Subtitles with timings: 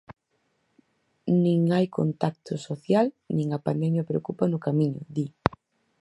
[1.43, 5.25] Nin hai contacto social nin a pandemia preocupa no Camiño, di.